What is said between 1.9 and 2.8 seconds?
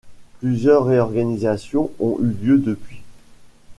ont eu lieu